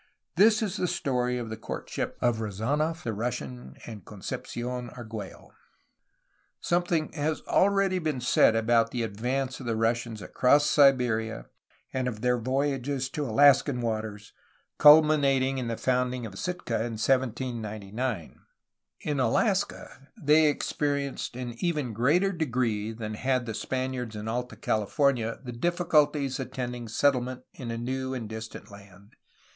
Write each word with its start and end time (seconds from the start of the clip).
That 0.35 0.63
is 0.63 0.77
the 0.77 0.87
story 0.87 1.37
of 1.37 1.51
the 1.51 1.57
courtship 1.57 2.17
of 2.21 2.39
Rezdnof 2.39 3.03
the 3.03 3.13
Russian 3.13 3.75
and 3.85 4.03
Concepci6n 4.03 4.91
Argliello. 4.97 5.51
Something 6.59 7.11
has 7.13 7.41
already 7.43 7.99
been 7.99 8.19
said 8.19 8.55
about 8.55 8.89
the 8.89 9.03
advance 9.03 9.59
of 9.59 9.67
the 9.67 9.75
Russians 9.75 10.23
across 10.23 10.65
Siberia 10.65 11.45
and 11.93 12.07
of 12.07 12.21
their 12.21 12.39
voyages 12.39 13.09
to 13.09 13.25
Alaskan 13.29 13.79
waters, 13.79 14.33
culminating 14.79 15.59
in 15.59 15.67
the 15.67 15.77
founding 15.77 16.25
of 16.25 16.39
Sitka 16.39 16.77
in 16.77 16.93
1799. 16.93 18.39
In 19.01 19.19
Alaska 19.19 20.07
they 20.19 20.47
experienced 20.47 21.35
in 21.35 21.53
even 21.63 21.93
greater 21.93 22.31
degree 22.31 22.91
than 22.91 23.13
had 23.13 23.45
the 23.45 23.53
Spaniards 23.53 24.15
in 24.15 24.27
Alta 24.27 24.55
California 24.55 25.37
the 25.43 25.51
difficulties 25.51 26.39
attending 26.39 26.87
settle 26.87 27.21
THE 27.21 27.25
ROMANTIC 27.25 27.43
PERIOD, 27.53 27.69
1782 27.69 27.69
1810 27.69 27.69
411 27.69 27.69
ment 27.69 27.69
in 27.69 27.69
a 27.69 27.85
new 27.85 28.13
and 28.15 28.27
distant 28.27 28.71
land. 28.71 29.13